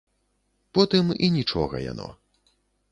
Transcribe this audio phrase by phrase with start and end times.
[0.79, 2.09] Потым і нічога яно.